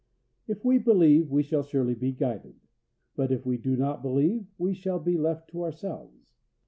If 0.47 0.65
we 0.65 0.79
believe, 0.79 1.29
we 1.29 1.43
shall 1.43 1.61
surely 1.61 1.93
be 1.93 2.11
guided; 2.11 2.55
but 3.15 3.31
if 3.31 3.45
we 3.45 3.57
do 3.59 3.77
not 3.77 4.01
believe, 4.01 4.47
we 4.57 4.73
shall 4.73 4.97
be 4.97 5.15
left 5.15 5.51
to 5.51 5.61
ourselves. 5.63 6.33